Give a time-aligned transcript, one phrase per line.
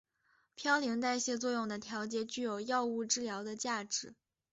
[0.57, 4.15] 嘌呤代谢作用的调节具有药物治疗的价值。